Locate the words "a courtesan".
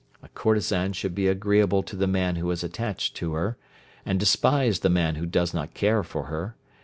0.23-0.93